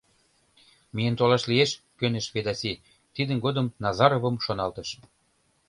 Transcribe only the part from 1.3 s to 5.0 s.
лиеш,— кӧныш Ведаси, тидын годым Назаровым шоналтыш.